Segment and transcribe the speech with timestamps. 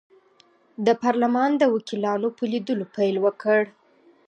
[0.85, 3.61] د پارلمان د وکیلانو په لیدلو پیل وکړ.